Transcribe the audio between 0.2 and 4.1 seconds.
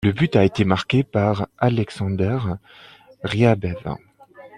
a été marqué par Aleksandr Riabev.